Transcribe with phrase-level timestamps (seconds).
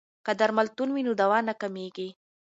[0.25, 2.09] که درملتون وي نو دوا نه کمیږي.